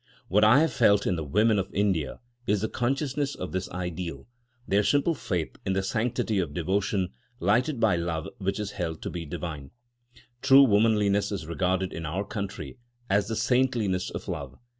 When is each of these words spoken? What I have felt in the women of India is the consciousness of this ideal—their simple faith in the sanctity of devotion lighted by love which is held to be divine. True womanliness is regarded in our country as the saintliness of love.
What 0.29 0.43
I 0.43 0.61
have 0.61 0.73
felt 0.73 1.05
in 1.05 1.15
the 1.15 1.23
women 1.23 1.59
of 1.59 1.69
India 1.71 2.21
is 2.47 2.61
the 2.61 2.69
consciousness 2.69 3.35
of 3.35 3.51
this 3.51 3.69
ideal—their 3.69 4.81
simple 4.83 5.13
faith 5.13 5.57
in 5.63 5.73
the 5.73 5.83
sanctity 5.83 6.39
of 6.39 6.55
devotion 6.55 7.09
lighted 7.39 7.79
by 7.79 7.97
love 7.97 8.27
which 8.39 8.59
is 8.59 8.71
held 8.71 9.03
to 9.03 9.11
be 9.11 9.27
divine. 9.27 9.69
True 10.41 10.63
womanliness 10.63 11.31
is 11.31 11.45
regarded 11.45 11.93
in 11.93 12.07
our 12.07 12.25
country 12.25 12.79
as 13.11 13.27
the 13.27 13.35
saintliness 13.35 14.09
of 14.09 14.27
love. 14.27 14.57